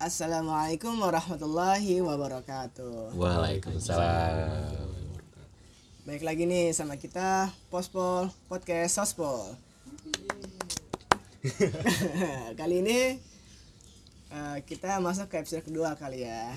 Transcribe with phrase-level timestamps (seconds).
[0.00, 3.12] Assalamualaikum warahmatullahi wabarakatuh.
[3.20, 4.80] Waalaikumsalam.
[6.08, 9.52] Baik lagi nih sama kita Pospol Podcast Sospol.
[12.64, 13.20] kali ini
[14.32, 16.48] eh, kita masuk ke episode kedua kali ya.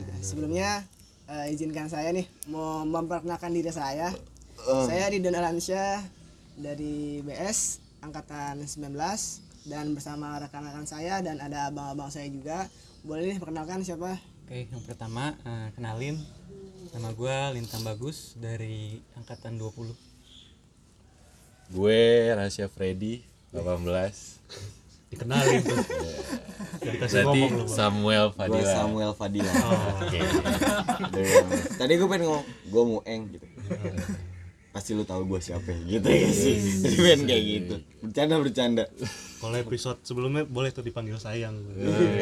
[0.00, 0.88] Nah, sebelumnya
[1.28, 4.08] eh, izinkan saya nih mau memperkenalkan diri saya.
[4.88, 6.00] Saya Ridwan Alansyah
[6.56, 12.68] dari BS angkatan 19 dan bersama rekan-rekan saya dan ada abang-abang saya juga.
[13.04, 14.16] Boleh nih perkenalkan siapa?
[14.44, 16.20] Oke, yang pertama eh, kenalin
[16.92, 19.96] nama gua Lintang Bagus dari angkatan 20.
[21.72, 23.24] Gue Rasya Freddy
[23.56, 23.80] 18.
[25.14, 25.78] dikenalin tuh
[26.82, 27.68] dikasih Berarti ngomong.
[27.70, 28.72] Samuel Gue Fadila.
[28.74, 29.52] Samuel Fadila.
[30.02, 30.20] Oke.
[31.78, 33.46] Tadi gue pengen ngomong, gue mau eng gitu.
[34.74, 36.58] Pasti lu tahu gue siapa gitu ya sih.
[36.82, 37.74] Jadi pengen kayak gitu.
[38.02, 38.84] Bercanda bercanda.
[39.38, 41.52] kalau episode sebelumnya boleh tuh dipanggil sayang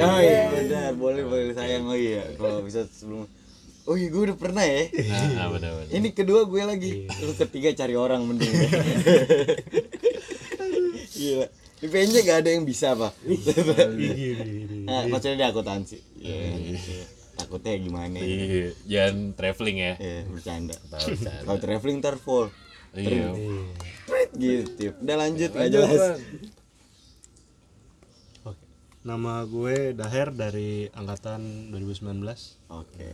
[0.02, 2.28] Oh iya benar, boleh boleh sayang oh iya.
[2.36, 3.24] Kalau bisa sebelum
[3.88, 4.84] Oh iya gue udah pernah ya.
[5.40, 5.90] Ah, benar benar.
[5.90, 7.10] Ini kedua gue lagi.
[7.24, 8.52] Lu ketiga cari orang mending.
[11.16, 11.46] Gila.
[11.82, 13.10] Di PNJ gak ada yang bisa pak.
[14.86, 15.98] Nah, maksudnya di akuntansi.
[16.22, 17.18] Iya.
[17.42, 18.16] Takutnya gimana?
[18.16, 18.24] ya?
[18.24, 19.94] Iya, jangan traveling ya.
[19.98, 20.76] Iya, bercanda.
[21.42, 22.48] Kalau traveling ntar full.
[22.94, 23.34] Iya.
[24.36, 24.94] Gitu.
[25.02, 26.00] Udah lanjut nggak jelas.
[28.46, 28.60] Oke.
[29.02, 32.22] nama gue Daher dari angkatan 2019
[32.70, 33.10] Oke.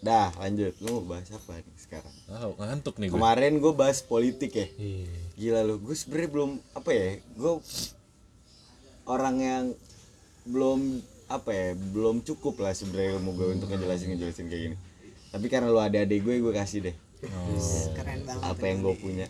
[0.00, 0.72] Dah lanjut.
[0.80, 2.14] Lu mau bahas apa nih sekarang?
[2.32, 3.18] Oh, ngantuk nih gue.
[3.18, 4.66] Kemarin gue bahas politik ya.
[4.78, 5.04] iya
[5.36, 5.76] Gila lu.
[5.82, 7.20] Gue sebenernya belum apa ya?
[7.36, 7.60] Gue
[9.04, 9.64] orang yang
[10.48, 11.68] belum apa ya?
[11.76, 14.76] Belum cukup lah sebenarnya ilmu gue untuk ngejelasin ngejelasin kayak gini.
[15.28, 16.96] Tapi karena lu ada adik gue, gue kasih deh.
[17.94, 18.42] Keren banget.
[18.42, 19.26] Apa yang gue punya.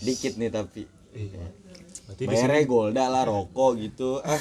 [0.00, 0.88] Dikit nih tapi.
[1.14, 1.46] iya
[2.04, 4.20] berarti di Bayarnya golda lah, rokok gitu.
[4.20, 4.36] Ah.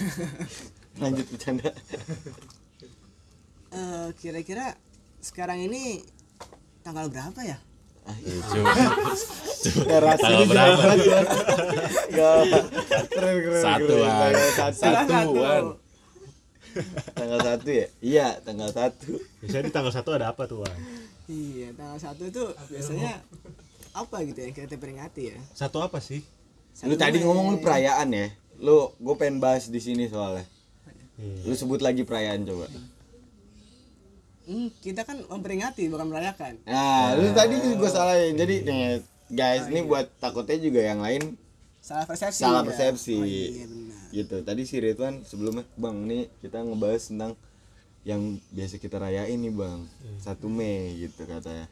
[1.02, 1.72] Lanjut bercanda.
[3.74, 4.78] Eh, kira-kira
[5.24, 6.04] sekarang ini
[6.86, 7.58] tanggal berapa ya?
[8.04, 8.44] Ah, Iya.
[10.20, 10.90] Tanggal berapa?
[12.12, 12.48] Keren.
[13.64, 14.12] Satuan.
[14.12, 14.36] keren.
[14.54, 15.83] Tanggal satu.
[17.14, 17.88] Tanggal satu ya?
[18.00, 19.18] Iya, tanggal satu.
[19.40, 20.74] biasanya di tanggal satu ada apa tuh Wan?
[21.26, 23.22] Iya, tanggal satu itu biasanya
[23.94, 25.38] apa gitu ya kita peringati ya?
[25.54, 26.26] satu apa sih
[26.82, 28.34] Lu tadi ngomong lu perayaan ya?
[28.58, 30.42] Lu gue pengen bahas di sini soalnya.
[31.16, 31.46] iya.
[31.46, 32.66] Lu sebut lagi perayaan coba.
[34.44, 36.60] Hmm, kita kan memperingati bukan merayakan.
[36.66, 38.36] Nah, lu tadi gue salahin.
[38.36, 41.38] Jadi nih guys, ini buat takutnya juga yang lain
[41.80, 42.42] Salah persepsi.
[42.42, 42.68] salah ya?
[42.68, 43.16] persepsi.
[43.16, 44.03] Oh, iya benar.
[44.14, 44.46] Gitu.
[44.46, 47.34] Tadi si Ridwan sebelumnya, Bang, nih kita ngebahas tentang
[48.06, 49.90] yang biasa kita rayain nih, Bang.
[50.22, 51.66] 1 Mei gitu katanya.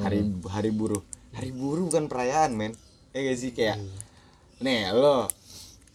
[0.00, 1.04] Hari hari buruh.
[1.36, 2.72] Hari buruh bukan perayaan, men.
[3.12, 3.76] Ya gak sih kayak
[4.64, 5.28] Nih, lo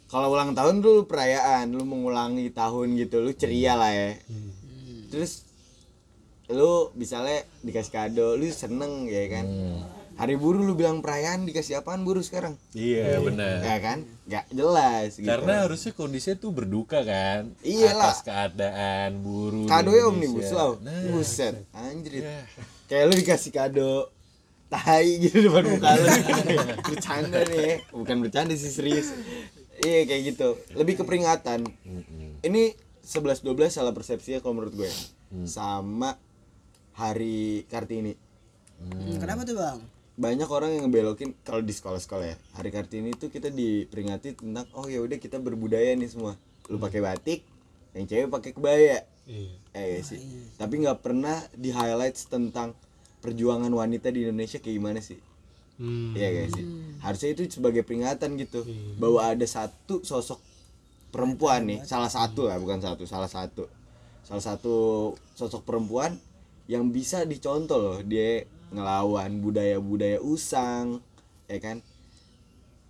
[0.05, 4.11] kalau ulang tahun dulu perayaan, lu mengulangi tahun gitu, lu ceria lah ya.
[5.07, 5.47] Terus
[6.51, 9.45] lu misalnya dikasih kado, lu seneng ya kan.
[10.21, 12.53] Hari buruh lu bilang perayaan dikasih apaan buruh sekarang?
[12.77, 13.57] Iya, benar.
[13.65, 14.05] Ya kan?
[14.29, 15.25] Gak jelas gitu.
[15.25, 17.49] Karena harusnya kondisinya tuh berduka kan.
[17.65, 18.13] Iyalah.
[18.13, 19.65] Atas keadaan buruh.
[19.65, 20.13] kadonya Indonesia.
[20.13, 20.71] omnibus law.
[20.77, 22.21] Nah, Buset, anjrit.
[22.21, 22.45] ya.
[22.85, 24.13] Kayak lu dikasih kado
[24.69, 26.05] tai gitu depan muka lu.
[26.93, 27.81] bercanda nih.
[27.89, 29.09] Bukan bercanda sih serius.
[29.81, 30.53] Iya kayak gitu.
[30.77, 31.65] Lebih ke peringatan.
[32.45, 34.91] Ini 11 12 salah persepsi ya kalau menurut gue.
[35.49, 36.13] Sama
[36.93, 38.13] hari Kartini.
[38.77, 39.81] Hmm, Kenapa tuh bang?
[40.21, 44.85] Banyak orang yang ngebelokin kalau di sekolah-sekolah ya hari kartini itu kita diperingati tentang oh
[44.85, 46.37] ya udah kita berbudaya nih semua.
[46.69, 47.41] Lu pakai batik
[47.97, 49.01] yang cewek pakai kebaya.
[49.25, 49.49] Iya.
[49.73, 50.21] Eh iya sih.
[50.61, 52.77] Tapi nggak pernah di highlight tentang
[53.25, 55.17] perjuangan wanita di Indonesia kayak gimana sih.
[55.81, 56.13] Hmm.
[56.13, 56.65] Iya guys sih?
[57.01, 58.61] Harusnya itu sebagai peringatan gitu
[59.01, 60.37] bahwa ada satu sosok
[61.09, 63.65] perempuan nih salah satu lah bukan satu salah satu.
[64.21, 64.75] Salah satu
[65.33, 66.13] sosok perempuan
[66.69, 71.03] yang bisa dicontoh loh dia ngelawan budaya-budaya usang
[71.45, 71.83] ya kan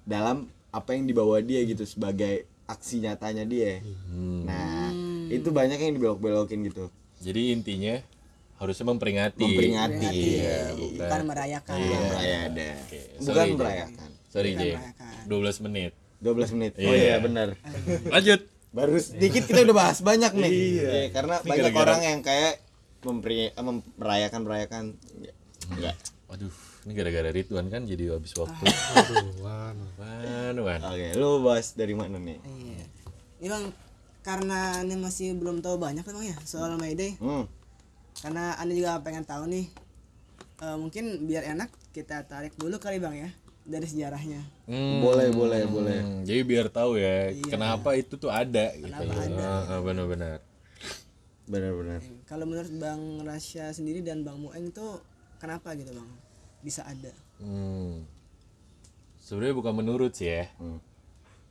[0.03, 0.38] dalam
[0.69, 4.46] apa yang dibawa dia gitu sebagai aksi nyatanya dia Hmm.
[4.46, 4.90] nah
[5.28, 6.88] itu banyak yang dibelok-belokin gitu
[7.20, 8.02] Jadi intinya
[8.56, 9.41] harusnya memperingati.
[9.41, 10.06] memperingati
[10.38, 11.22] Iya, bukan, bukan.
[11.23, 11.76] merayakan.
[11.76, 14.73] bukan merayakan Oke, bukan merayakan Sorry, Bukan Jay.
[14.73, 15.11] merayakan.
[15.28, 15.91] 12 menit.
[16.20, 16.94] 12 menit oh Iya.
[16.96, 17.47] iya benar
[18.08, 18.41] Lanjut.
[18.72, 20.88] baru sedikit kita udah bahas banyak nih Iya.
[20.88, 22.53] Iya, karena Ini banyak gara-gara- orang yang kayak
[23.02, 23.64] memperi eh,
[23.97, 24.84] merayakan merayakan
[25.72, 25.96] enggak
[26.28, 26.47] Waduh,
[26.88, 28.64] ini gara-gara Ridwan kan jadi habis waktu.
[28.64, 30.79] aduh Wan Wan, wan.
[30.79, 32.85] oke lu bahas dari mana nih Iya.
[33.41, 33.66] Ini bang
[34.22, 37.20] karena ini masih belum tahu banyak kan bang ya soal Mayday.
[37.20, 37.44] hmm.
[38.18, 39.66] Karena anda juga pengen tahu nih.
[40.62, 43.29] eh, mungkin biar enak kita tarik dulu kali bang ya
[43.62, 44.40] dari sejarahnya.
[44.66, 48.88] Hmm, boleh boleh boleh hmm, jadi biar tahu ya kenapa itu tuh ada gitu.
[48.88, 49.41] Kenapa ada.
[49.44, 50.40] Ah, ah, benar-benar.
[51.44, 55.02] benar-benar Kalau menurut Bang Rasya sendiri dan Bang Mueng tuh
[55.41, 56.09] kenapa gitu Bang?
[56.61, 57.11] Bisa ada.
[57.38, 58.05] Hmm.
[59.17, 60.46] Sebenarnya bukan menurut sih ya.
[60.55, 60.79] Hmm.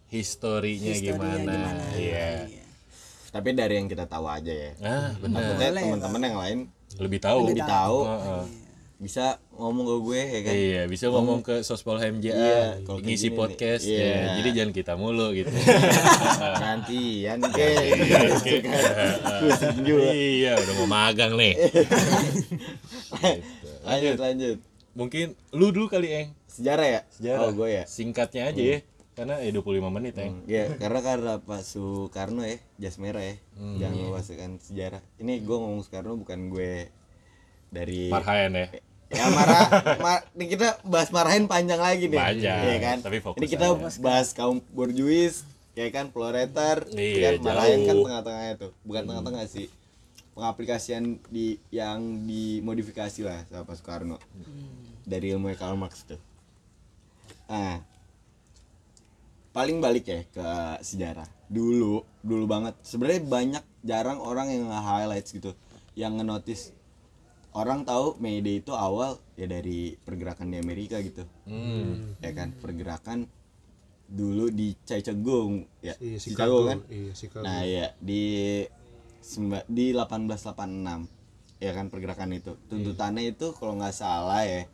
[0.06, 1.42] Historinya, Historinya gimana?
[1.42, 1.84] gimana?
[1.94, 2.46] Iya.
[2.46, 2.64] Iya.
[3.30, 5.54] tapi dari yang kita tahu aja ya Nah, benar.
[5.54, 6.58] Takutnya teman-teman yang lain
[6.98, 7.46] Lebih tahu.
[7.46, 8.42] lebih tahu Heeh.
[8.98, 13.32] bisa ngomong ke gue ya kan Iya, bisa ngomong ke Sospol HMJA, Iya, ngisi gini
[13.32, 13.86] podcast.
[13.86, 14.02] Iya.
[14.02, 14.34] ya.
[14.36, 15.46] Jadi jangan kita mulu gitu.
[15.46, 15.62] ke
[19.40, 21.54] pusing juga iya, udah mau magang nih.
[23.82, 24.58] lanjut lanjut
[24.90, 26.28] Mungkin lu dulu kali, Eng.
[26.44, 27.40] sejarah ya Sejarah.
[27.40, 28.78] oh gue ya Singkatnya aja ya.
[29.12, 30.42] Karena ya 25 menit, Eng.
[30.44, 33.36] Ya, karena karena Pak Soekarno ya, jas merah ya.
[33.78, 35.02] Jangan memasukkan sejarah.
[35.16, 36.90] Ini gue ngomong Soekarno bukan gue
[37.68, 38.66] dari Marhaen ya.
[39.10, 39.66] Ya marah,
[39.98, 42.14] ma- ini kita bahas marahin panjang lagi nih.
[42.16, 42.96] Panjang, Iya kan?
[43.00, 43.98] tapi fokus ini kita aja.
[43.98, 45.42] bahas kaum borjuis,
[45.72, 48.70] ya kan, proletar, Iya, kan marahin kan tengah-tengahnya tuh.
[48.82, 49.66] Bukan tengah-tengah sih.
[50.40, 54.16] Pengaplikasian di yang dimodifikasi lah sama Pak Soekarno.
[55.04, 56.16] Dari ilmu Karl Marx tuh.
[57.44, 57.84] Nah,
[59.52, 60.48] paling balik ya ke
[60.80, 65.50] sejarah dulu dulu banget sebenarnya banyak jarang orang yang nge-highlights gitu
[65.98, 66.70] yang nge-notice
[67.50, 72.14] orang tahu May Day itu awal ya dari pergerakan di Amerika gitu Hmm.
[72.22, 73.26] ya kan pergerakan
[74.06, 75.50] dulu di Chicago
[75.82, 77.42] ya Iya, Chicago Chicago kan Iya, Chicago.
[77.42, 78.22] nah ya di
[79.70, 82.56] di 1886 ya kan pergerakan itu.
[82.66, 84.64] Tuntutannya itu kalau nggak salah ya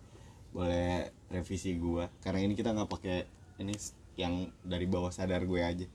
[0.54, 2.08] boleh revisi gua.
[2.22, 3.26] Karena ini kita nggak pakai
[3.60, 3.74] ini
[4.16, 5.86] yang dari bawah sadar gue aja.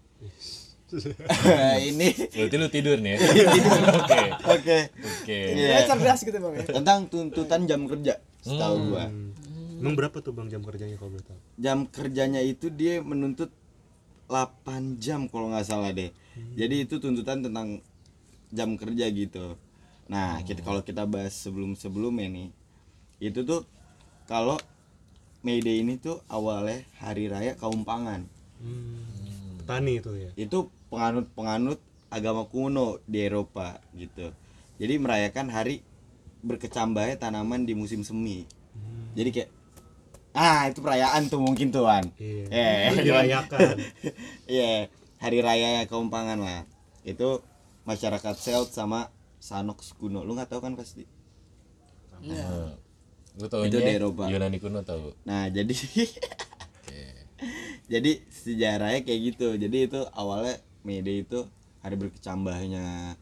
[1.89, 2.09] Ini.
[2.35, 3.19] Berarti lu tidur nih ya.
[4.03, 4.21] Oke.
[4.43, 4.79] oke.
[5.23, 5.39] Oke.
[5.55, 5.87] Iya.
[5.87, 6.67] Cerdas gitu Bang ya.
[6.67, 9.07] tentang tuntutan jam kerja setahu gua.
[9.81, 11.39] Emang berapa tuh bang jam kerjanya kalau boleh tahu?
[11.57, 13.49] jam kerjanya itu dia menuntut
[14.29, 16.13] 8 jam kalau nggak salah deh.
[16.53, 17.81] Jadi itu tuntutan tentang
[18.51, 19.55] jam kerja gitu
[20.05, 22.49] nah kita kalau kita bahas sebelum sebelumnya nih
[23.19, 23.63] itu tuh
[24.27, 24.59] kalau
[25.41, 28.27] May Day ini tuh awalnya hari raya kaum pangan
[28.61, 29.57] Hmm.
[29.57, 30.29] Petani itu ya.
[30.37, 31.81] itu penganut-penganut
[32.13, 34.29] agama kuno di Eropa gitu.
[34.77, 35.81] Jadi merayakan hari
[36.45, 38.45] berkecambahnya tanaman di musim semi.
[39.17, 39.49] Jadi kayak
[40.37, 42.05] ah itu perayaan tuh mungkin tuan.
[42.21, 42.45] Iya.
[42.53, 43.75] Eh, Dirayakan.
[44.51, 46.61] Iya, hari raya kaum pangan lah.
[47.01, 47.41] Itu
[47.85, 49.09] masyarakat Celt sama
[49.41, 50.21] Sanox kuno.
[50.21, 51.05] Lu nggak tahu kan pasti.
[52.21, 52.77] Nah,
[53.39, 54.27] Lu tau Itu di Eropa.
[54.27, 55.15] Yunani kuno tahu.
[55.23, 55.71] Nah, jadi
[57.91, 59.55] jadi sejarahnya kayak gitu.
[59.55, 61.47] Jadi itu awalnya Day itu
[61.79, 63.15] hari berkecambahnya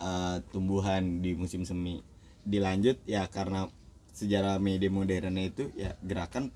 [0.00, 2.00] eh, tumbuhan di musim semi.
[2.42, 3.68] Dilanjut ya karena
[4.16, 6.48] sejarah Day modernnya itu ya gerakan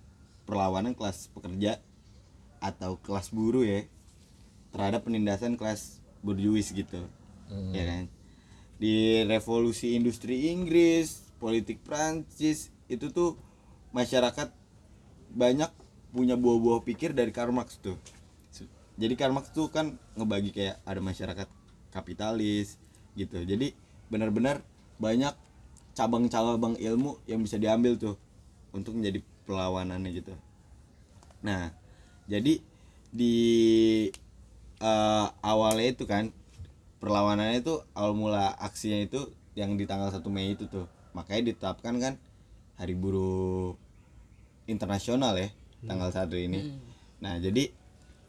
[0.48, 1.82] perlawanan kelas pekerja
[2.62, 3.84] atau kelas buruh ya
[4.72, 7.04] terhadap penindasan kelas borjuis gitu.
[7.72, 8.04] Ya kan?
[8.76, 13.38] Di revolusi industri Inggris, politik Prancis itu tuh
[13.94, 14.52] masyarakat
[15.32, 15.70] banyak
[16.12, 17.96] punya buah-buah pikir dari Karl Marx tuh.
[18.96, 21.48] Jadi Karl Marx tuh kan ngebagi kayak ada masyarakat
[21.92, 22.80] kapitalis
[23.12, 23.44] gitu.
[23.44, 23.76] Jadi
[24.08, 24.64] benar-benar
[24.96, 25.36] banyak
[25.92, 28.16] cabang-cabang ilmu yang bisa diambil tuh
[28.72, 30.32] untuk menjadi perlawanannya gitu.
[31.44, 31.72] Nah,
[32.28, 32.60] jadi
[33.12, 33.36] di
[34.80, 36.32] eh, awalnya itu kan
[36.98, 40.86] perlawanannya itu awal mula aksinya itu yang di tanggal 1 Mei itu tuh.
[41.16, 42.14] Makanya ditetapkan kan
[42.76, 43.76] hari buruh
[44.68, 45.48] internasional ya
[45.84, 46.76] tanggal satu ini.
[47.22, 47.72] Nah jadi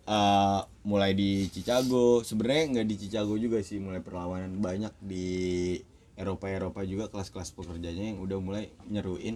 [0.07, 5.27] eh, mulai di Chicago sebenarnya nggak di Chicago juga sih mulai perlawanan banyak di
[6.17, 9.35] Eropa Eropa juga kelas-kelas pekerjanya yang udah mulai nyeruin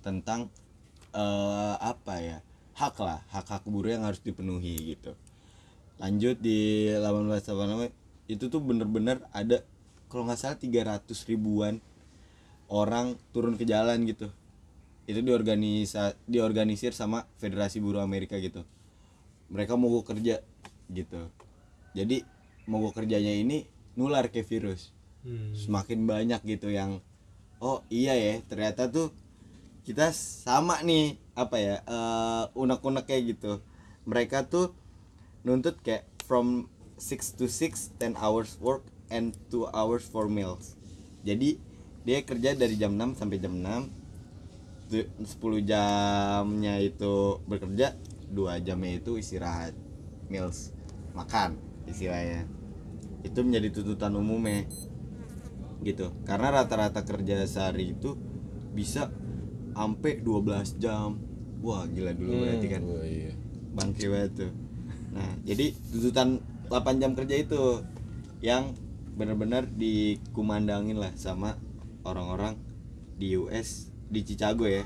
[0.00, 0.48] tentang
[1.12, 2.38] eh, apa ya
[2.76, 5.12] hak lah hak hak buruh yang harus dipenuhi gitu.
[5.96, 9.62] Lanjut di 1886 itu tuh bener-bener ada
[10.10, 11.82] kalau nggak salah 300 ribuan
[12.70, 14.30] orang turun ke jalan gitu.
[15.06, 18.66] Itu diorganisa diorganisir sama Federasi Buruh Amerika gitu.
[19.50, 20.42] Mereka mogok kerja
[20.90, 21.30] gitu.
[21.94, 22.26] Jadi
[22.66, 24.96] mogok kerjanya ini nular ke virus.
[25.26, 25.50] Hmm.
[25.58, 27.02] semakin banyak gitu yang
[27.58, 29.10] oh iya ya ternyata tuh
[29.82, 33.58] kita sama nih apa ya eh, unek-unek kayak gitu.
[34.06, 34.70] Mereka tuh
[35.42, 40.76] nuntut kayak from 6 to 6 10 hours work and 2 hours for meals.
[41.22, 41.60] Jadi
[42.06, 44.06] dia kerja dari jam 6 sampai jam 6
[44.86, 47.98] Tu- 10 jamnya itu bekerja
[48.30, 49.74] dua jamnya itu istirahat
[50.30, 50.70] meals
[51.10, 51.58] makan
[51.90, 52.46] istilahnya.
[53.26, 54.62] Itu menjadi tuntutan umumnya.
[55.82, 56.14] Gitu.
[56.22, 58.14] Karena rata-rata kerja sehari itu
[58.74, 59.10] bisa
[59.74, 61.18] sampai 12 jam.
[61.66, 62.82] Wah gila dulu berarti kan.
[62.86, 63.34] Oh iya.
[63.74, 64.52] bangke banget tuh.
[65.18, 66.38] Nah jadi tuntutan
[66.68, 67.82] 8 jam kerja itu
[68.42, 68.74] yang
[69.16, 71.56] bener-bener dikumandangin lah sama
[72.04, 72.60] orang-orang
[73.16, 74.84] di US di Chicago ya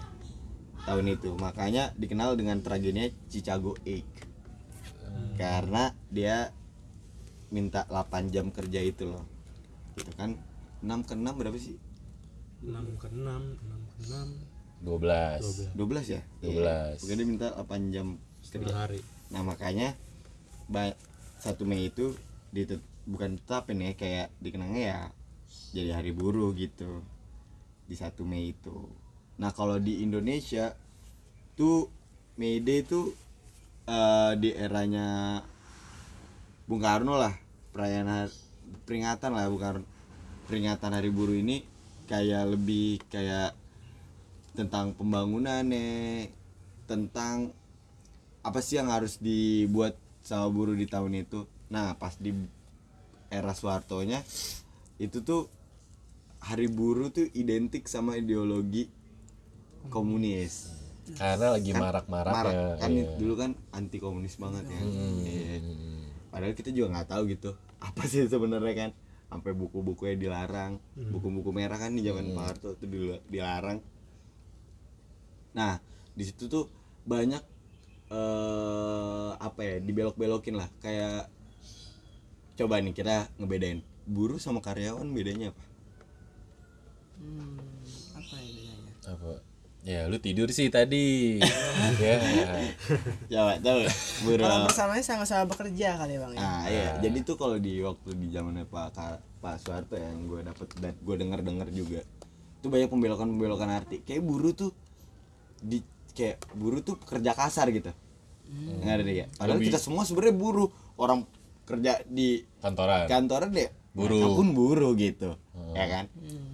[0.87, 1.35] tahun itu.
[1.37, 4.07] Makanya dikenal dengan tragedinya Chicago Egg
[5.37, 6.53] karena dia
[7.51, 9.27] minta 8 jam kerja itu loh.
[9.99, 10.39] Gitu kan.
[10.81, 11.77] 6 ke 6 berapa sih?
[12.65, 16.23] 6 ke 6 6 ke 6 12 12 ya?
[16.41, 17.05] 12.
[17.05, 18.07] Pokoknya dia minta 8 jam
[18.41, 19.01] setengah kerja hari.
[19.29, 19.93] Nah makanya
[21.41, 22.13] 1 Mei itu
[22.53, 25.01] ditet bukan tetapin ya kayak dikenangnya ya
[25.75, 27.01] jadi hari buruh gitu
[27.89, 28.87] di 1 Mei itu.
[29.41, 30.77] Nah kalau di Indonesia
[31.57, 31.91] tuh
[32.37, 33.13] May Day tuh
[33.89, 35.41] eh, di eranya
[36.69, 37.35] Bung Karno lah
[37.75, 38.31] perayaan
[38.87, 39.83] peringatan lah bukan
[40.47, 41.63] peringatan hari buruh ini
[42.07, 43.55] kayak lebih kayak
[44.55, 46.27] tentang pembangunannya
[46.91, 47.55] tentang
[48.43, 51.45] apa sih yang harus dibuat sama buruh di tahun itu.
[51.69, 52.33] Nah pas di
[53.31, 54.21] era Soehartonya
[54.99, 55.47] itu tuh
[56.41, 58.89] hari buruh tuh identik sama ideologi
[59.89, 60.73] komunis.
[61.11, 62.79] Karena lagi Kan marak-maraknya marak.
[62.79, 63.07] kan iya.
[63.19, 64.81] dulu kan anti komunis banget ya.
[64.81, 65.21] Hmm.
[65.21, 65.59] Iya.
[66.31, 67.51] padahal kita juga nggak tahu gitu
[67.83, 68.91] apa sih sebenarnya kan.
[69.31, 70.79] Sampai buku-bukunya dilarang.
[70.95, 73.79] Buku-buku merah kan di zaman Pak Harto itu dil- dilarang.
[75.55, 75.79] Nah
[76.11, 76.67] di situ tuh
[77.03, 77.43] banyak
[78.11, 80.69] eh apa ya dibelok-belokin lah.
[80.83, 81.31] Kayak
[82.59, 83.81] coba nih kita ngebedain.
[84.11, 85.65] Buruh sama karyawan bedanya apa?
[87.21, 87.57] Hmm,
[88.19, 88.93] apa ya bedanya?
[89.07, 89.33] apa?
[89.81, 91.39] Ya lu tidur sih tadi.
[92.01, 92.21] Ya.
[93.29, 93.89] Coba coba
[94.25, 94.45] buruh.
[94.45, 96.41] Kalau bersamanya sama-sama bekerja kali bang ya.
[96.41, 96.89] Nah, iya.
[97.01, 99.01] Jadi tuh kalau di waktu di zamannya Pak
[99.41, 102.05] Pak Soeharto yang gue dapet dan gue denger dengar juga,
[102.61, 104.05] itu banyak pembelokan pembelokan arti.
[104.05, 104.73] Kayak buruh tuh
[105.61, 105.81] di
[106.21, 107.89] kayak buruh tuh kerja kasar gitu.
[108.85, 109.27] Nggak ada ya.
[109.41, 110.69] Padahal kita semua sebenarnya buruh.
[111.01, 111.25] Orang
[111.71, 114.11] kerja di kantoran kantoran deh Buruh.
[114.11, 115.39] mereka pun buruh gitu
[115.71, 116.05] ya kan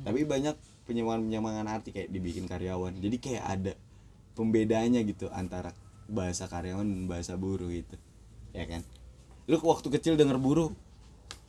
[0.05, 0.53] tapi banyak
[0.85, 3.73] penyimpangan penyimpangan arti kayak dibikin karyawan jadi kayak ada
[4.37, 5.73] pembedanya gitu antara
[6.07, 7.97] bahasa karyawan dan bahasa buruh gitu
[8.53, 8.85] ya kan
[9.49, 10.69] lu waktu kecil denger buruh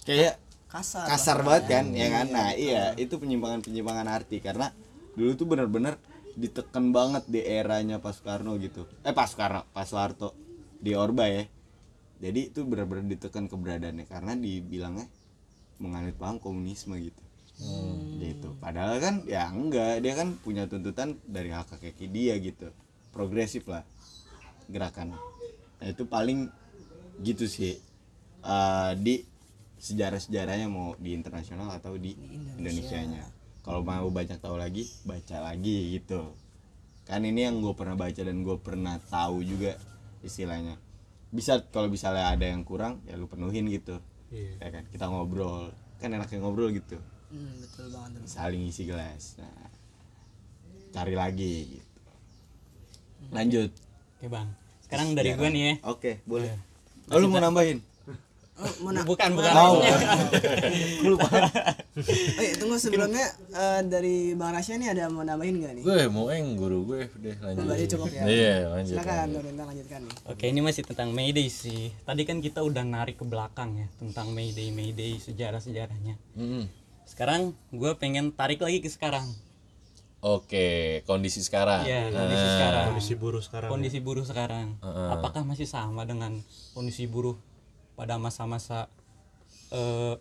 [0.08, 1.08] kayak Kasar.
[1.08, 4.72] kasar banget kan ya kan nah iya itu penyimpangan penyimpangan arti karena
[5.16, 5.96] dulu tuh bener-bener
[6.38, 8.86] ditekan banget di eranya Pak Soekarno gitu.
[9.01, 10.38] Eh Pak Soekarno Pak Soeharto.
[10.77, 11.50] Di Orba ya.
[12.22, 14.06] Jadi itu bener-bener ditekan keberadaannya.
[14.06, 15.10] Karena dibilangnya
[15.82, 17.22] menganut paham komunisme gitu.
[18.22, 18.53] Gitu.
[18.62, 20.06] Padahal kan ya enggak.
[20.06, 22.70] Dia kan punya tuntutan dari hak kaki dia gitu.
[23.10, 23.82] Progresif lah
[24.70, 25.17] gerakan.
[25.82, 26.53] Nah itu paling
[27.25, 27.82] gitu sih.
[28.46, 29.25] Eh, di
[29.82, 32.13] sejarah-sejarahnya mau di internasional atau di
[32.62, 33.01] Indonesia.
[33.01, 33.37] Nya
[33.68, 36.32] kalau mau banyak tahu lagi baca lagi gitu.
[37.04, 39.76] Kan ini yang gue pernah baca dan gue pernah tahu juga
[40.24, 40.80] istilahnya.
[41.36, 44.00] Bisa kalau misalnya ada yang kurang ya lu penuhin gitu.
[44.32, 44.56] Iya.
[44.64, 45.76] ya kan kita ngobrol.
[46.00, 46.96] Kan enaknya ngobrol gitu.
[47.28, 48.24] Hmm, betul banget.
[48.24, 49.36] saling isi gelas.
[49.36, 49.68] Nah
[50.96, 52.02] cari lagi gitu.
[53.36, 53.72] Lanjut.
[54.16, 54.48] Oke bang.
[54.80, 55.74] Sekarang dari gua nih ya.
[55.84, 56.56] oke boleh.
[57.12, 57.84] Oh, lu mau nambahin
[58.58, 59.54] Oh, mau na- Bukan bukan.
[59.54, 59.86] mau Oh,
[62.38, 65.84] iya, tunggu sebelumnya eh, dari Bang Rasya nih ada mau nambahin nggak nih?
[65.84, 68.24] gue mau eng guru gue udah lanjut Berarti cukup ya.
[68.26, 70.16] iya lanjut Silakan Dorinta lanjutkan nih.
[70.26, 71.94] Oke ini masih tentang Mayday sih.
[72.00, 76.18] Tadi kan kita udah narik ke belakang ya tentang Mayday Mayday sejarah sejarahnya.
[76.34, 76.66] Mm-mm.
[77.04, 79.26] Sekarang gue pengen tarik lagi ke sekarang.
[80.18, 80.68] oke
[81.06, 82.86] kondisi sekarang Iya kondisi sekarang.
[82.90, 84.74] kondisi buruh sekarang Kondisi buruh sekarang.
[84.84, 86.42] Apakah masih sama dengan
[86.74, 87.38] kondisi buruh
[87.98, 88.88] pada masa-masa
[89.74, 90.16] eh,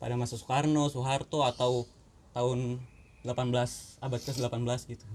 [0.00, 1.84] pada masa Soekarno, Soeharto atau
[2.32, 2.80] tahun
[3.20, 5.06] 18 abad ke-18 gitu.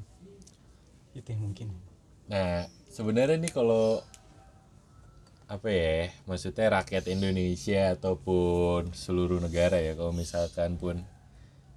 [1.17, 1.74] Itu yang mungkin.
[2.29, 4.05] Nah, sebenarnya nih kalau
[5.45, 11.01] apa ya, maksudnya rakyat Indonesia ataupun seluruh negara ya, kalau misalkan pun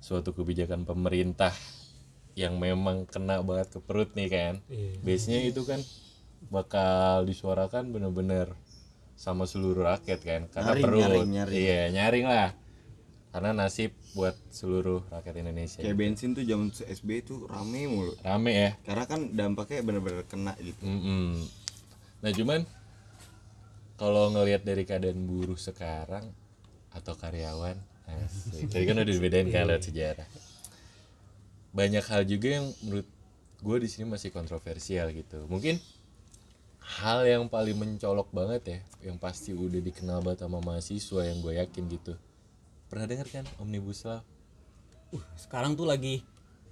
[0.04, 1.52] suatu kebijakan pemerintah
[2.37, 5.00] yang memang kena banget ke perut nih kan, Iya.
[5.04, 5.80] biasanya itu kan
[6.49, 8.52] bakal disuarakan bener-bener
[9.19, 11.59] sama seluruh rakyat kan, karena Nyaring, perut, nyaring, nyaring.
[11.59, 12.49] iya nyaring lah,
[13.35, 18.53] karena nasib buat seluruh rakyat Indonesia kayak bensin tuh zaman SB itu rame mulu rame
[18.55, 18.71] ya.
[18.87, 21.43] karena kan dampaknya bener-bener kena gitu Mm-mm.
[22.19, 22.61] Nah cuman
[23.99, 26.31] kalau ngelihat dari keadaan buruh sekarang
[26.95, 27.75] atau karyawan,
[28.23, 28.71] asik.
[28.71, 30.27] tadi kan udah dibedain kan lewat sejarah.
[31.75, 33.07] Banyak hal juga yang menurut
[33.59, 35.47] gue di sini masih kontroversial gitu.
[35.51, 35.83] Mungkin
[36.88, 38.78] hal yang paling mencolok banget ya,
[39.12, 42.16] yang pasti udah dikenal banget sama mahasiswa yang gue yakin gitu.
[42.88, 44.25] Pernah dengar kan omnibus law?
[45.12, 46.25] Uh, sekarang tuh lagi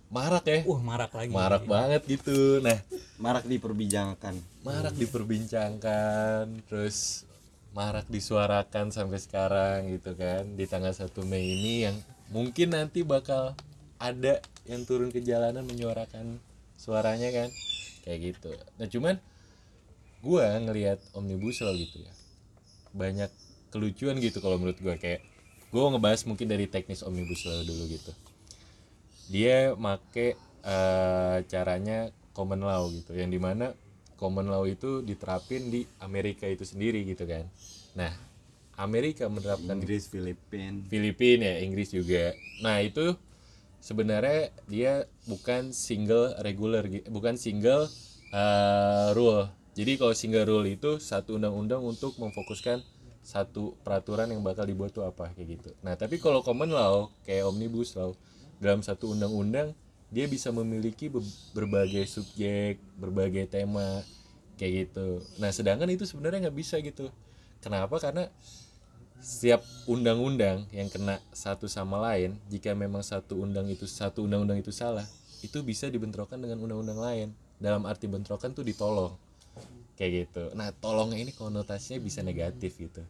[0.06, 1.34] Marak ya, uh marak lagi.
[1.34, 2.62] marak banget gitu.
[2.62, 2.78] Nah
[3.18, 7.24] marak diperbincangkan marak diperbincangkan terus
[7.72, 11.96] marak disuarakan sampai sekarang gitu kan di tanggal 1 Mei ini yang
[12.28, 13.56] mungkin nanti bakal
[13.96, 16.40] ada yang turun ke jalanan menyuarakan
[16.76, 17.48] suaranya kan
[18.04, 19.14] kayak gitu nah cuman
[20.26, 22.12] gua ngelihat omnibus law gitu ya
[22.96, 23.30] banyak
[23.70, 24.96] kelucuan gitu kalau menurut gua.
[24.96, 25.22] Kayak
[25.68, 28.12] gua ngebahas mungkin dari teknis omnibus law dulu gitu.
[29.30, 33.76] Dia make eh, caranya common law gitu yang di mana
[34.16, 37.44] common law itu diterapin di Amerika itu sendiri gitu kan.
[37.94, 38.12] Nah
[38.76, 42.32] Amerika menerapkan Inggris Filipina Filipina ya Inggris juga.
[42.64, 43.16] Nah itu
[43.80, 47.88] sebenarnya dia bukan single regular bukan single
[48.32, 52.80] uh, rule jadi kalau single rule itu satu undang-undang untuk memfokuskan
[53.20, 55.70] satu peraturan yang bakal dibuat tuh apa kayak gitu.
[55.84, 58.16] Nah tapi kalau common law kayak omnibus law
[58.56, 59.76] dalam satu undang-undang
[60.08, 61.20] dia bisa memiliki be-
[61.52, 64.00] berbagai subjek berbagai tema
[64.56, 65.20] kayak gitu.
[65.36, 67.12] Nah sedangkan itu sebenarnya nggak bisa gitu.
[67.60, 68.00] Kenapa?
[68.00, 68.32] Karena
[69.20, 74.72] setiap undang-undang yang kena satu sama lain jika memang satu undang itu satu undang-undang itu
[74.72, 75.04] salah
[75.44, 77.28] itu bisa dibentrokan dengan undang-undang lain.
[77.60, 79.25] Dalam arti bentrokan tuh ditolong
[79.96, 80.52] kayak gitu.
[80.52, 83.02] Nah tolongnya ini konotasinya bisa negatif gitu.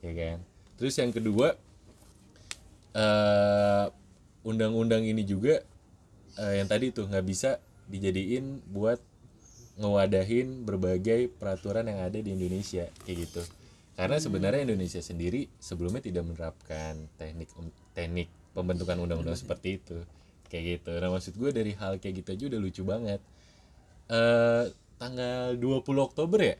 [0.00, 0.38] Ya kan?
[0.80, 1.54] Terus yang kedua
[2.94, 3.86] eh
[4.44, 5.64] undang-undang ini juga
[6.40, 9.00] eh, yang tadi tuh nggak bisa dijadiin buat
[9.74, 13.42] ngewadahin berbagai peraturan yang ada di Indonesia kayak gitu.
[13.94, 19.98] Karena sebenarnya Indonesia sendiri sebelumnya tidak menerapkan teknik um, teknik pembentukan undang-undang seperti itu
[20.50, 20.92] kayak gitu.
[20.98, 23.20] Nah maksud gue dari hal kayak gitu aja udah lucu banget.
[24.10, 24.64] Eh
[25.04, 26.56] tanggal 20 Oktober ya?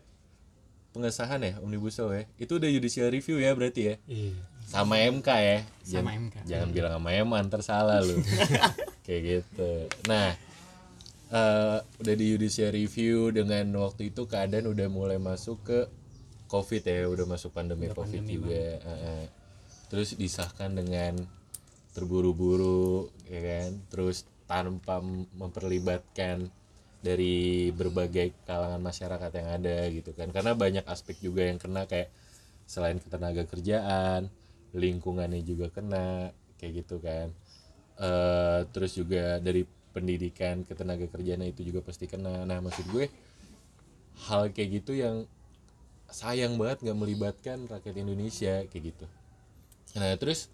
[0.93, 2.29] Pengesahan ya omnibus law ya?
[2.37, 3.97] Itu udah judicial review ya berarti ya?
[4.05, 4.37] Iya.
[4.65, 5.59] sama MK ya?
[5.85, 6.35] Sama jangan, MK.
[6.45, 8.17] jangan bilang sama MA ntar salah lu.
[9.05, 9.71] Kayak gitu.
[10.09, 10.37] Nah
[11.33, 15.79] eh, udah di judicial review dengan waktu itu keadaan udah mulai masuk ke
[16.53, 18.79] covid ya udah masuk pandemi covid juga.
[18.79, 19.25] eh, eh.
[19.89, 21.17] terus disahkan dengan
[21.97, 23.71] terburu-buru ya kan?
[23.89, 25.01] Terus tanpa
[25.33, 26.53] memperlibatkan
[27.05, 30.33] dari berbagai kalangan masyarakat yang ada gitu kan.
[30.33, 32.09] Karena banyak aspek juga yang kena kayak
[32.65, 34.33] selain ketenaga kerjaan
[34.73, 37.29] lingkungannya juga kena kayak gitu kan.
[38.01, 42.49] Eh terus juga dari pendidikan ketenaga kerjaan itu juga pasti kena.
[42.49, 43.07] Nah maksud gue
[44.27, 45.29] hal kayak gitu yang
[46.09, 49.07] sayang banget nggak melibatkan rakyat Indonesia kayak gitu.
[50.01, 50.49] Nah terus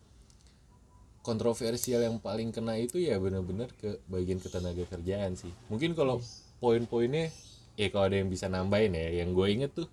[1.21, 5.53] kontroversial yang paling kena itu ya benar-benar ke bagian ketenaga kerjaan sih.
[5.69, 6.21] Mungkin kalau
[6.61, 7.29] poin-poinnya
[7.77, 9.89] ya kalau ada yang bisa nambahin ya yang gue inget tuh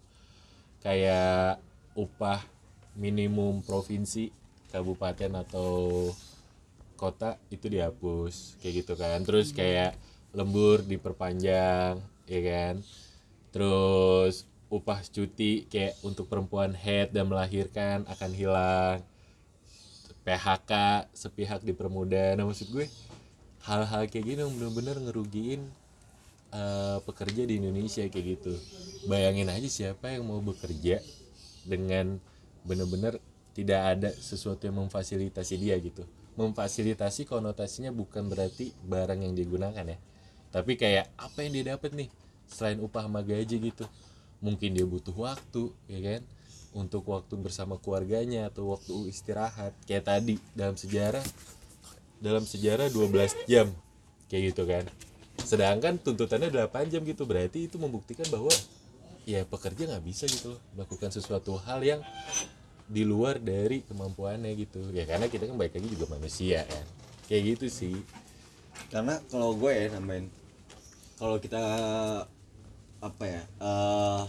[0.84, 1.60] kayak
[1.96, 2.44] upah
[2.96, 4.32] minimum provinsi
[4.72, 6.12] kabupaten atau
[6.98, 9.20] kota itu dihapus kayak gitu kan.
[9.28, 10.00] Terus kayak
[10.32, 12.80] lembur diperpanjang ya kan.
[13.52, 19.00] Terus upah cuti kayak untuk perempuan head dan melahirkan akan hilang
[20.28, 20.72] PHK
[21.16, 22.92] sepihak dipermudah nah maksud gue
[23.64, 25.64] hal-hal kayak gini yang bener-bener ngerugiin
[26.52, 28.54] eh, pekerja di Indonesia kayak gitu.
[29.08, 31.00] Bayangin aja siapa yang mau bekerja
[31.64, 32.20] dengan
[32.68, 33.20] bener-bener
[33.56, 36.04] tidak ada sesuatu yang memfasilitasi dia gitu.
[36.38, 39.98] Memfasilitasi konotasinya bukan berarti barang yang digunakan ya.
[40.54, 42.10] Tapi kayak apa yang dia dapat nih
[42.48, 43.84] selain upah sama gaji gitu.
[44.40, 46.22] Mungkin dia butuh waktu ya kan
[46.78, 49.74] untuk waktu bersama keluarganya atau waktu istirahat.
[49.90, 51.26] Kayak tadi dalam sejarah
[52.22, 53.74] dalam sejarah 12 jam.
[54.30, 54.86] Kayak gitu kan.
[55.42, 57.26] Sedangkan tuntutannya 8 jam gitu.
[57.26, 58.54] Berarti itu membuktikan bahwa
[59.26, 62.00] ya pekerja nggak bisa gitu loh melakukan sesuatu hal yang
[62.88, 64.94] di luar dari kemampuannya gitu.
[64.94, 66.86] Ya karena kita kan baik lagi juga manusia kan.
[67.26, 67.98] Kayak gitu sih.
[68.94, 70.30] Karena kalau gue ya nambahin
[71.18, 71.62] kalau kita
[73.02, 74.24] apa ya eh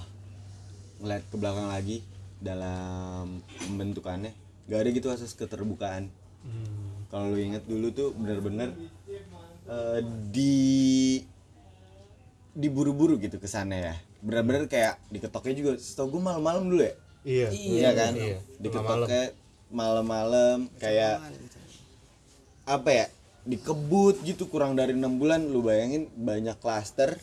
[0.99, 1.99] ngeliat ke belakang lagi
[2.39, 4.33] dalam pembentukannya.
[4.69, 6.11] Gak ada gitu asas keterbukaan.
[7.09, 8.77] Kalau lu inget dulu tuh bener-bener
[9.69, 10.57] eh, di
[12.53, 13.95] diburu-buru gitu kesannya ya.
[14.21, 16.95] Bener-bener kayak diketoknya juga setahu gue malam-malam dulu ya?
[17.29, 17.49] Iya.
[17.53, 18.13] iya kan?
[18.15, 18.39] Iya.
[18.57, 19.25] diketoknya
[19.69, 21.21] malam-malam kayak
[22.65, 23.07] apa ya
[23.49, 25.49] dikebut gitu kurang dari enam bulan.
[25.49, 27.17] Lu bayangin banyak klaster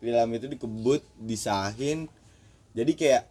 [0.00, 2.08] di dalam itu dikebut disahin.
[2.72, 3.22] Jadi kayak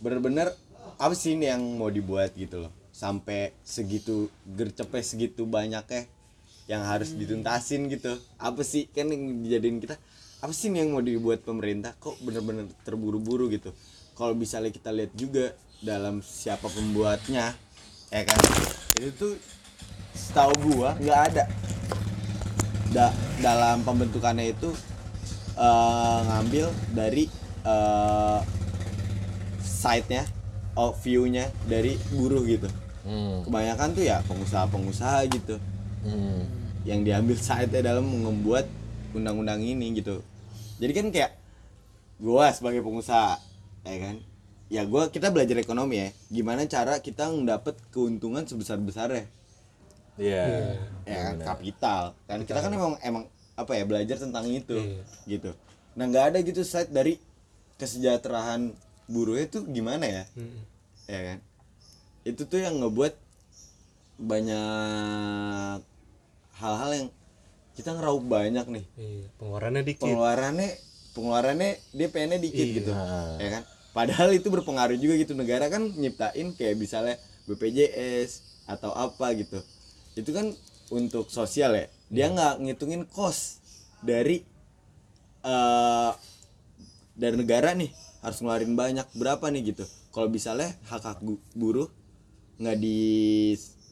[0.00, 0.54] bener-bener
[0.96, 2.72] apa sih ini yang mau dibuat gitu loh?
[2.92, 6.06] Sampai segitu gercepnya segitu banyaknya
[6.70, 8.16] yang harus dituntasin gitu.
[8.38, 9.98] Apa sih kan yang dijadiin kita?
[10.42, 11.94] Apa sih ini yang mau dibuat pemerintah?
[11.98, 13.74] Kok bener-bener terburu-buru gitu?
[14.14, 17.50] Kalau misalnya kita lihat juga dalam siapa pembuatnya
[18.12, 18.38] ya kan?
[18.94, 19.34] Itu tuh
[20.14, 21.44] setahu gua nggak ada.
[22.92, 24.70] Da- dalam pembentukannya itu
[25.56, 27.24] eh, ngambil dari
[27.64, 28.40] eh,
[29.82, 30.22] site-nya
[30.78, 32.70] oh, view-nya dari buruh gitu.
[33.02, 33.42] Hmm.
[33.42, 35.58] kebanyakan tuh ya pengusaha-pengusaha gitu.
[36.06, 36.46] Hmm.
[36.82, 38.66] yang diambil saatnya dalam membuat
[39.14, 40.18] undang-undang ini gitu.
[40.82, 41.32] Jadi kan kayak
[42.18, 43.38] gua sebagai pengusaha
[43.86, 44.16] ya kan?
[44.66, 46.08] Ya gua kita belajar ekonomi ya.
[46.26, 49.30] Gimana cara kita mendapat keuntungan sebesar besarnya
[50.18, 50.74] Iya.
[51.06, 51.34] ya kan?
[51.54, 52.02] Kapital.
[52.26, 55.02] Kan kita kan emang emang apa ya belajar tentang itu Iya.
[55.38, 55.50] gitu.
[55.94, 57.14] Nah nggak ada gitu side dari
[57.78, 58.74] kesejahteraan
[59.12, 60.24] buruhnya tuh gimana ya?
[60.32, 60.60] Mm.
[61.06, 61.38] ya kan?
[62.24, 63.14] Itu tuh yang ngebuat
[64.22, 65.78] banyak
[66.56, 67.08] hal-hal yang
[67.72, 68.84] kita ngeraup banyak nih.
[68.96, 70.02] Iya, pengeluarannya dikit.
[70.04, 70.68] pengeluarannya
[71.12, 72.74] pengeluarannya dia pengennya dikit Iya.
[72.80, 72.90] gitu
[73.38, 73.62] ya kan?
[73.92, 75.36] Padahal itu berpengaruh juga gitu.
[75.36, 79.60] Negara kan nyiptain kayak misalnya BPJS atau apa gitu.
[80.16, 80.56] Itu kan
[80.88, 81.86] untuk sosial ya.
[82.08, 83.60] Dia nggak ngitungin kos
[84.00, 84.44] dari
[85.42, 86.12] eh
[87.12, 87.90] dari negara nih
[88.22, 89.84] harus ngeluarin banyak berapa nih gitu.
[90.14, 91.18] Kalau misalnya hak hak
[91.58, 91.90] buruh
[92.62, 92.98] nggak di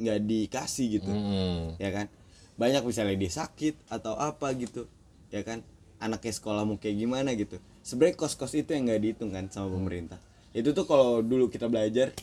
[0.01, 1.11] nggak dikasih gitu.
[1.11, 1.75] Hmm.
[1.77, 2.07] ya kan?
[2.55, 4.87] Banyak misalnya dia sakit atau apa gitu
[5.35, 5.67] ya kan?
[6.01, 7.59] Anaknya sekolah mau kayak gimana gitu.
[7.83, 10.17] Sebenarnya kos-kos itu yang nggak dihitung kan sama pemerintah.
[10.55, 12.15] Itu tuh kalau dulu kita belajar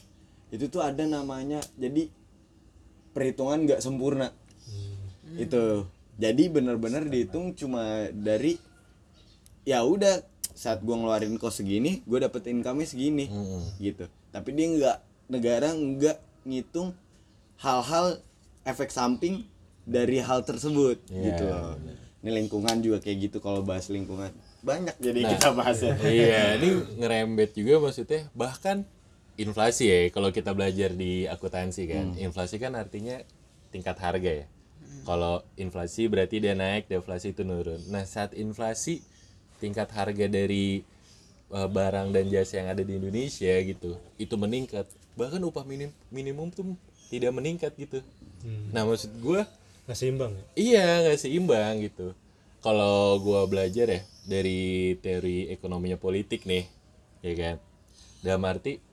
[0.48, 2.08] itu tuh ada namanya jadi
[3.12, 4.32] perhitungan nggak sempurna.
[5.36, 5.92] Itu.
[6.18, 8.58] Jadi benar-benar dihitung cuma dari
[9.68, 10.24] ya udah
[10.58, 13.30] saat gua ngeluarin kos segini gue dapet income segini
[13.78, 14.98] gitu tapi dia nggak
[15.30, 16.98] negara nggak ngitung
[17.58, 18.18] hal-hal
[18.64, 19.46] efek samping
[19.84, 21.78] dari hal tersebut Iya, gitu loh
[22.18, 25.30] ini lingkungan juga kayak gitu kalau bahas lingkungan banyak jadi Nah.
[25.32, 28.84] kita bahas ya iya, ini ngerembet juga maksudnya bahkan
[29.38, 32.18] inflasi ya kalau kita belajar di akuntansi kan.
[32.18, 33.22] Inflasi kan artinya
[33.70, 34.46] tingkat harga ya.
[35.06, 37.78] Kalau inflasi berarti dia naik, deflasi itu nurun.
[37.88, 39.06] Nah, saat inflasi
[39.58, 40.82] tingkat harga dari
[41.52, 44.86] uh, barang dan jasa yang ada di Indonesia gitu, itu meningkat.
[45.18, 46.78] Bahkan upah minim minimum tuh
[47.10, 48.04] tidak meningkat gitu.
[48.72, 49.50] Nah, maksud gua
[49.88, 50.44] Nggak seimbang ya?
[50.60, 52.12] Iya nggak seimbang gitu.
[52.60, 56.68] Kalau gua belajar ya dari teori ekonominya politik nih,
[57.24, 57.56] ya kan.
[58.20, 58.84] Dalam arti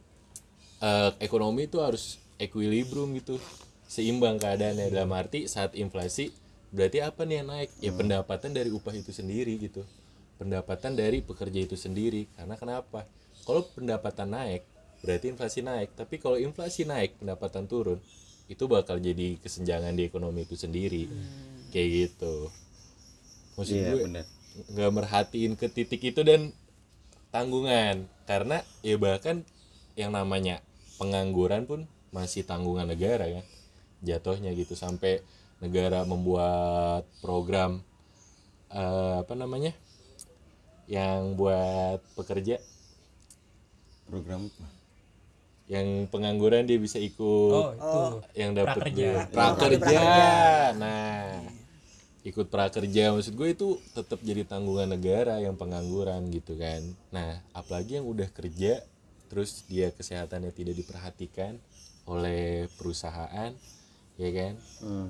[0.79, 3.42] eh, ekonomi itu harus equilibrium gitu,
[3.90, 4.94] seimbang keadaannya.
[4.94, 6.31] Dalam arti saat inflasi
[6.70, 7.70] berarti apa nih yang naik?
[7.83, 9.83] Ya pendapatan dari upah itu sendiri gitu,
[10.40, 12.27] pendapatan dari pekerja itu sendiri.
[12.35, 13.07] Karena kenapa?
[13.47, 14.62] Kalau pendapatan naik
[15.05, 15.92] berarti inflasi naik.
[15.94, 18.01] Tapi kalau inflasi naik pendapatan turun,
[18.49, 21.09] itu bakal jadi kesenjangan di ekonomi itu sendiri
[21.73, 22.53] kayak gitu
[23.57, 24.25] maksud Iya, gue benar.
[24.70, 26.53] nggak merhatiin ke titik itu dan
[27.33, 29.42] tanggungan karena ya bahkan
[29.97, 30.61] yang namanya
[31.01, 33.47] pengangguran pun masih tanggungan negara kan
[34.05, 35.25] jatuhnya gitu sampai
[35.64, 37.81] negara membuat program
[38.70, 39.73] eh, apa namanya
[40.87, 42.61] yang buat pekerja
[44.05, 44.66] program apa?
[45.64, 48.01] yang pengangguran dia bisa ikut Oh, itu.
[48.37, 49.09] yang dapat Prakerja.
[49.16, 49.33] duit.
[49.33, 50.03] prakerja
[50.77, 51.40] nah
[52.20, 57.97] ikut prakerja maksud gue itu tetap jadi tanggungan negara yang pengangguran gitu kan nah apalagi
[57.97, 58.85] yang udah kerja
[59.27, 61.57] terus dia kesehatannya tidak diperhatikan
[62.05, 63.57] oleh perusahaan
[64.14, 65.09] ya kan Hmm.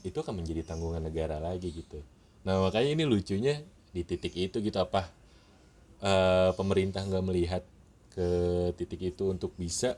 [0.00, 1.98] itu akan menjadi tanggungan negara lagi gitu
[2.42, 3.58] nah makanya ini lucunya
[3.92, 5.08] di titik itu gitu apa
[6.02, 7.62] eh, pemerintah nggak melihat
[8.12, 8.28] ke
[8.76, 9.96] titik itu untuk bisa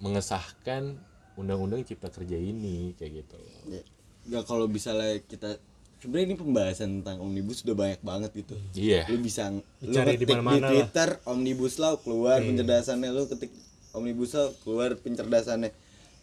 [0.00, 0.96] mengesahkan
[1.36, 3.36] undang-undang cipta kerja ini kayak gitu.
[3.68, 3.82] Ya,
[4.28, 5.60] nggak kalau misalnya kita
[6.00, 8.56] sebenarnya ini pembahasan tentang omnibus udah banyak banget gitu.
[8.72, 9.04] Iya.
[9.12, 10.70] Lu bisa lu Dicari di ketik di, mana-mana lah.
[10.72, 13.52] Twitter omnibus law keluar pencerdasannya lu ketik
[13.92, 15.70] omnibus law keluar pencerdasannya.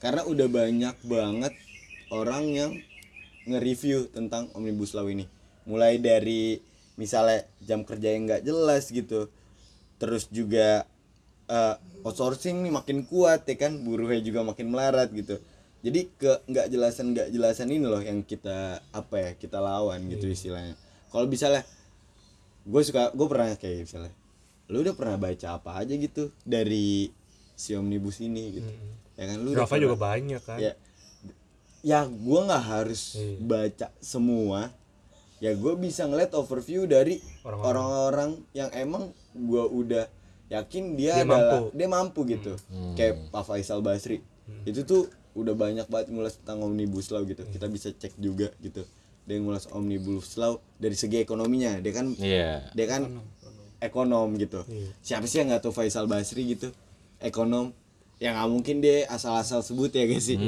[0.02, 1.54] Karena udah banyak banget
[2.10, 2.72] orang yang
[3.48, 5.30] nge-review tentang omnibus law ini.
[5.70, 6.58] Mulai dari
[6.98, 9.30] misalnya jam kerja yang nggak jelas gitu.
[9.98, 10.84] Terus juga
[11.48, 13.78] eh, outsourcing nih makin kuat ya kan?
[13.80, 15.38] Buruhnya juga makin melarat gitu.
[15.80, 20.28] Jadi ke nggak jelasan nggak jelasan ini loh yang kita apa ya kita lawan gitu
[20.28, 20.74] istilahnya.
[21.08, 21.64] Kalau misalnya
[22.68, 24.14] gue suka gue pernah kayak misalnya
[24.68, 27.08] lu udah pernah baca apa aja gitu dari
[27.56, 28.60] si omnibus ini?
[28.60, 28.72] Gitu.
[29.16, 29.38] Ya kan?
[29.40, 30.58] Lu Draftnya juga banyak kan.
[30.60, 30.74] ya
[31.82, 33.38] ya gue nggak harus Iya.
[33.40, 34.74] baca semua
[35.38, 38.42] ya gue bisa ngeliat overview dari Orang-orang.
[38.58, 40.06] yang emang gue udah
[40.48, 41.64] yakin dia, Dia adalah mampu.
[41.76, 42.54] dia mampu gitu.
[42.98, 44.24] Kayak Pak Faisal Basri.
[44.66, 47.46] Itu tuh udah banyak banget ngulas tentang omnibus law gitu.
[47.46, 48.82] Kita bisa cek juga gitu.
[49.28, 51.78] Dia ngulas omnibus law dari segi ekonominya.
[51.84, 52.64] Dia kan iya.
[52.74, 53.22] dia kan
[53.78, 54.64] ekonom gitu.
[55.04, 56.74] Siapa sih yang nggak tahu Faisal Basri gitu?
[57.22, 57.76] Ekonom.
[58.18, 60.40] Yang nggak mungkin dia asal-asal sebut ya guys sih.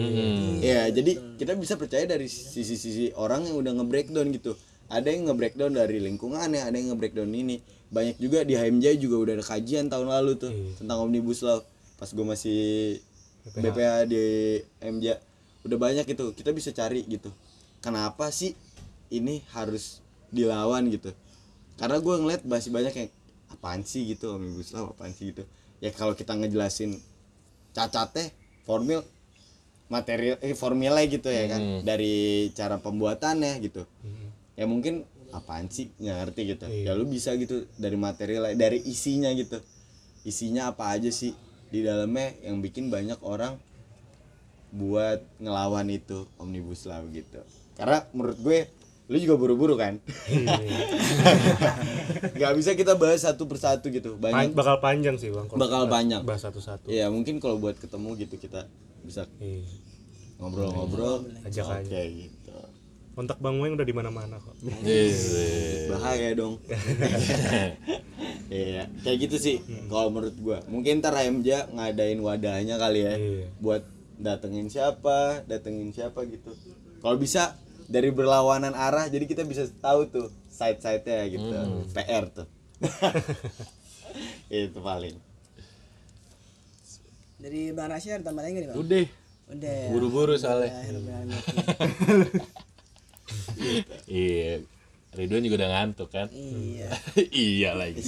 [0.64, 4.58] Ya jadi kita bisa percaya dari sisi-sisi orang yang udah nge-breakdown gitu
[4.90, 7.62] ada yang nge-breakdown dari lingkungannya ada yang nge-breakdown ini.
[7.94, 11.62] Banyak juga di HMJ juga udah ada kajian tahun lalu tuh tentang omnibus law.
[11.98, 12.62] Pas gue masih
[13.54, 14.24] BPH di
[14.82, 15.18] MJ
[15.66, 16.34] udah banyak gitu.
[16.34, 17.30] Kita bisa cari gitu.
[17.82, 18.58] Kenapa sih
[19.14, 20.02] ini harus
[20.34, 21.14] dilawan gitu?
[21.78, 23.10] Karena gue ngeliat masih banyak yang
[23.50, 25.46] apaan sih gitu omnibus law apaan sih gitu?
[25.82, 26.98] Ya kalau kita ngejelasin
[27.74, 28.30] cacatnya
[28.66, 29.06] formil
[29.90, 31.82] material eh formilnya gitu ya kan.
[31.82, 33.86] Dari cara pembuatannya gitu
[34.60, 35.88] ya mungkin apaan sih?
[35.96, 36.66] Nggak ngerti gitu.
[36.68, 39.58] Ya lu bisa gitu dari material dari isinya gitu.
[40.22, 41.32] Isinya apa aja sih
[41.70, 43.56] di dalamnya yang bikin banyak orang
[44.70, 47.40] buat ngelawan itu omnibus law gitu.
[47.74, 48.58] Karena menurut gue
[49.08, 49.98] lu juga buru-buru kan?
[52.36, 54.16] Nggak bisa kita bahas satu persatu gitu.
[54.16, 56.22] Banyak bakal panjang sih bang kalau Bakal banyak.
[56.22, 56.90] bahas satu-satu.
[56.90, 58.66] Ya mungkin kalau buat ketemu gitu kita
[59.02, 59.64] bisa Iya.
[60.38, 61.26] ngobrol-ngobrol.
[61.42, 62.26] Ajak oke aja.
[63.20, 65.92] Kontak bang Weng udah di mana-mana kok Iya.
[65.92, 66.56] bahaya dong
[68.48, 69.58] iya kayak gitu sih
[69.92, 73.52] kalau menurut gua mungkin ntar MJ ngadain wadahnya kali ya Iya.
[73.60, 73.84] buat
[74.16, 76.56] datengin siapa datengin siapa gitu
[77.04, 77.60] kalau bisa
[77.92, 81.52] dari berlawanan arah jadi kita bisa tahu tuh side side nya gitu
[81.92, 82.48] PR tuh
[84.48, 85.20] itu paling
[87.40, 88.80] Dari Bang Rasya ada tambahan lagi nggak nih Bang?
[88.84, 89.06] Udah.
[89.50, 89.80] Udah.
[89.96, 90.76] Buru-buru soalnya.
[90.76, 90.92] Ya,
[94.06, 94.64] Iya.
[95.10, 96.28] Ridwan juga udah ngantuk kan?
[96.30, 96.90] Iya.
[97.50, 98.02] iya lagi.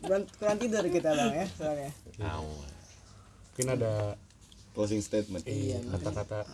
[0.00, 1.90] Kurang, kurang tidur kita Bang ya soalnya.
[2.18, 2.72] Awan.
[3.46, 3.92] mungkin ada
[4.72, 5.80] closing statement Iya.
[5.88, 6.44] kata-kata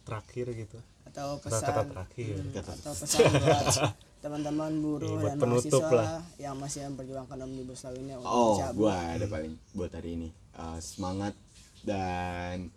[0.00, 3.66] terakhir gitu Atau pesan kata-kata terakhir atau pesan buat
[4.24, 6.22] teman-teman buruh Iya, dan penutup mahasiswa lah.
[6.36, 10.28] yang masih memperjuangkan omnibus law ini untuk Oh, gua ada paling buat hari ini.
[10.52, 11.36] Uh, semangat
[11.82, 12.72] dan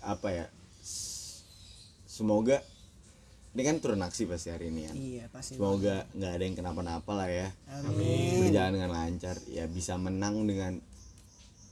[0.00, 0.46] apa ya?
[2.02, 2.64] Semoga
[3.50, 4.94] ini kan turun aksi pasti hari ini kan.
[4.94, 5.58] Iya pasti.
[5.58, 7.48] Semoga nggak ada yang kenapa-napa lah ya.
[7.82, 8.46] Amin.
[8.46, 10.78] Berjalan dengan lancar, ya bisa menang dengan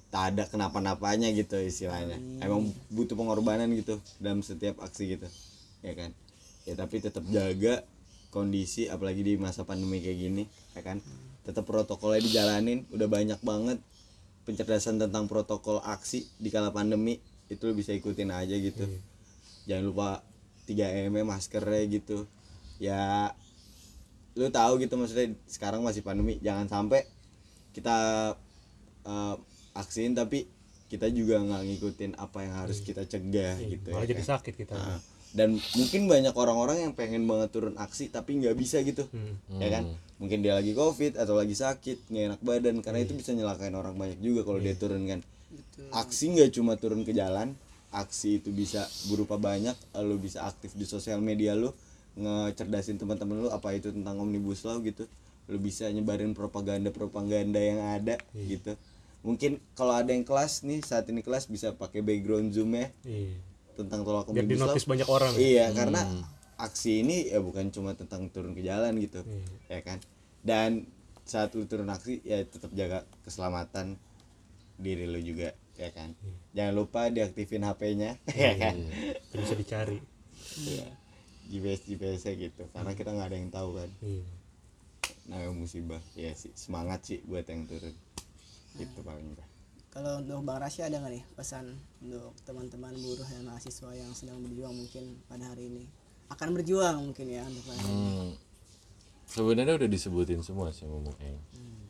[0.09, 2.19] tak ada kenapa-napanya gitu istilahnya.
[2.43, 5.29] Emang butuh pengorbanan gitu dalam setiap aksi gitu,
[5.85, 6.11] ya kan?
[6.67, 7.87] Ya tapi tetap jaga
[8.35, 10.99] kondisi apalagi di masa pandemi kayak gini, ya kan?
[11.47, 13.79] Tetap protokolnya dijalanin, udah banyak banget
[14.49, 17.21] pencerdasan tentang protokol aksi di kala pandemi
[17.53, 18.89] itu bisa ikutin aja gitu.
[19.69, 20.25] Jangan lupa
[20.69, 22.29] 3M -nya, maskernya gitu.
[22.77, 23.33] Ya
[24.39, 27.03] lu tahu gitu maksudnya sekarang masih pandemi jangan sampai
[27.75, 27.97] kita
[29.03, 29.35] eh,
[29.75, 30.47] aksiin tapi
[30.89, 34.31] kita juga nggak ngikutin apa yang harus kita cegah gitu malah ya jadi kan.
[34.39, 34.73] sakit kita.
[34.73, 34.99] Nah,
[35.37, 39.05] dan mungkin banyak orang-orang yang pengen banget turun aksi tapi nggak bisa gitu.
[39.61, 39.93] Ya kan?
[40.17, 44.01] Mungkin dia lagi covid atau lagi sakit nggak enak badan karena itu bisa nyelakain orang
[44.01, 45.21] banyak juga kalau dia turun kan.
[45.93, 47.53] Aksi nggak cuma turun ke jalan
[47.89, 49.73] aksi itu bisa berupa banyak
[50.05, 51.73] lu bisa aktif di sosial media lu
[52.19, 55.09] ngecerdasin teman-teman lu apa itu tentang omnibus law gitu.
[55.49, 58.77] Lu bisa nyebarin propaganda propaganda yang ada gitu.
[59.25, 62.93] Mungkin kalau ada yang kelas nih saat ini kelas bisa pakai background zoom ya.
[63.07, 63.39] Iya.
[63.79, 64.75] Tentang tolak biar omnibus law.
[64.75, 65.41] dinotis banyak orang ya.
[65.41, 66.01] Iya, karena
[66.59, 69.23] aksi ini ya bukan cuma tentang turun ke jalan gitu.
[69.71, 70.03] Ya kan?
[70.43, 70.85] Dan
[71.25, 73.97] saat lu turun aksi ya tetap jaga keselamatan
[74.79, 76.13] diri lu juga, ya kan?
[76.53, 78.75] Jangan lupa diaktifin HP-nya, ya kan?
[79.31, 79.99] Biar bisa dicari
[80.59, 80.91] Iya.
[81.49, 82.67] GPS GPS gitu.
[82.71, 83.91] Karena kita nggak ada yang tahu kan.
[84.03, 84.27] iya
[85.29, 86.01] Nah, musibah.
[86.13, 87.93] Ya sih, semangat sih buat yang turun.
[88.75, 89.49] Itu paling enggak.
[89.89, 94.41] Kalau untuk Bang Rasya ada nggak nih pesan untuk teman-teman buruh dan mahasiswa yang sedang
[94.41, 95.85] berjuang mungkin pada hari ini
[96.29, 97.89] akan berjuang mungkin ya untuk hari ini.
[97.89, 98.29] Hmm,
[99.25, 101.41] sebenarnya udah disebutin semua sih ngomong kayak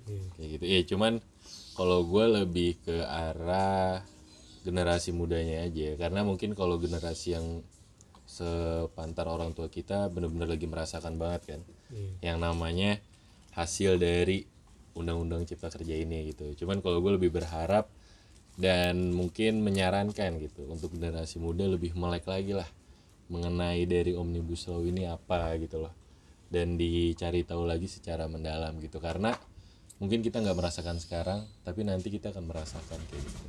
[0.06, 1.12] iya kayak gitu ya cuman
[1.78, 4.02] kalau gue lebih ke arah
[4.66, 7.62] generasi mudanya aja karena mungkin kalau generasi yang
[8.26, 11.60] sepantar orang tua kita bener-bener lagi merasakan banget kan.
[11.88, 12.12] Iya.
[12.20, 13.00] yang namanya
[13.56, 14.44] hasil dari
[14.92, 16.52] undang-undang cipta kerja ini gitu.
[16.64, 17.88] Cuman kalau gue lebih berharap
[18.60, 22.66] dan mungkin menyarankan gitu untuk generasi muda lebih melek lagi lah
[23.32, 25.94] mengenai dari omnibus law ini apa gitu loh.
[26.48, 29.32] Dan dicari tahu lagi secara mendalam gitu karena
[29.98, 33.42] mungkin kita nggak merasakan sekarang tapi nanti kita akan merasakan kayak gitu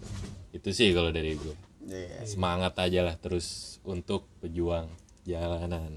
[0.52, 2.22] itu sih kalau dari gue Iya.
[2.24, 4.86] semangat aja lah terus untuk pejuang
[5.24, 5.90] jalanan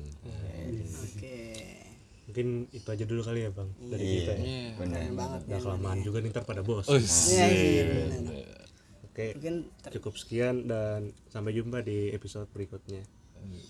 [1.04, 1.68] Oke.
[2.24, 4.16] mungkin itu aja dulu kali ya bang dari Iya.
[4.16, 4.98] kita ya Benar.
[4.98, 8.56] Keren banget udah kelamaan juga nih ntar pada bos oh, Iya, iya, benar.
[9.04, 13.02] oke Mungkin ter- cukup sekian dan sampai jumpa di episode berikutnya